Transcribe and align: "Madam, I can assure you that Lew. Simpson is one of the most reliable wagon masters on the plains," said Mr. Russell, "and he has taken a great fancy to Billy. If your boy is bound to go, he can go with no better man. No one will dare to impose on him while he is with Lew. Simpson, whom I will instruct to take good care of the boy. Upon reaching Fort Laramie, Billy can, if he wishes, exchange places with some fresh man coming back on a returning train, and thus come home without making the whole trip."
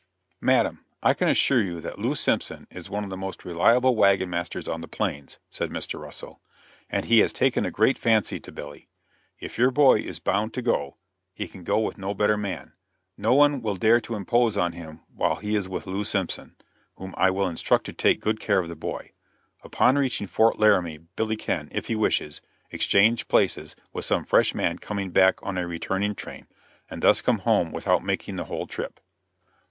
"Madam, 0.41 0.83
I 1.03 1.13
can 1.13 1.27
assure 1.29 1.61
you 1.61 1.79
that 1.81 1.99
Lew. 1.99 2.15
Simpson 2.15 2.65
is 2.71 2.89
one 2.89 3.03
of 3.03 3.11
the 3.11 3.15
most 3.15 3.45
reliable 3.45 3.95
wagon 3.95 4.31
masters 4.31 4.67
on 4.67 4.81
the 4.81 4.87
plains," 4.87 5.37
said 5.51 5.69
Mr. 5.69 5.99
Russell, 6.01 6.41
"and 6.89 7.05
he 7.05 7.19
has 7.19 7.31
taken 7.31 7.67
a 7.67 7.69
great 7.69 7.99
fancy 7.99 8.39
to 8.39 8.51
Billy. 8.51 8.87
If 9.37 9.59
your 9.59 9.69
boy 9.69 9.99
is 9.99 10.17
bound 10.17 10.55
to 10.55 10.63
go, 10.63 10.97
he 11.35 11.47
can 11.47 11.63
go 11.63 11.77
with 11.77 11.99
no 11.99 12.15
better 12.15 12.35
man. 12.35 12.73
No 13.15 13.35
one 13.35 13.61
will 13.61 13.75
dare 13.75 14.01
to 14.01 14.15
impose 14.15 14.57
on 14.57 14.71
him 14.71 15.01
while 15.13 15.35
he 15.35 15.53
is 15.55 15.69
with 15.69 15.85
Lew. 15.85 16.03
Simpson, 16.03 16.55
whom 16.95 17.13
I 17.15 17.29
will 17.29 17.47
instruct 17.47 17.85
to 17.85 17.93
take 17.93 18.21
good 18.21 18.39
care 18.39 18.57
of 18.57 18.69
the 18.69 18.75
boy. 18.75 19.11
Upon 19.63 19.99
reaching 19.99 20.25
Fort 20.25 20.57
Laramie, 20.57 20.97
Billy 21.15 21.37
can, 21.37 21.69
if 21.71 21.85
he 21.85 21.95
wishes, 21.95 22.41
exchange 22.71 23.27
places 23.27 23.75
with 23.93 24.03
some 24.05 24.25
fresh 24.25 24.55
man 24.55 24.79
coming 24.79 25.11
back 25.11 25.37
on 25.43 25.59
a 25.59 25.67
returning 25.67 26.15
train, 26.15 26.47
and 26.89 27.03
thus 27.03 27.21
come 27.21 27.37
home 27.37 27.71
without 27.71 28.03
making 28.03 28.37
the 28.37 28.45
whole 28.45 28.65
trip." 28.65 28.99